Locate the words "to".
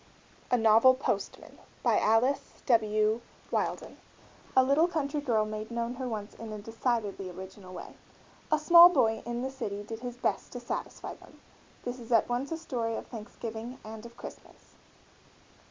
10.53-10.59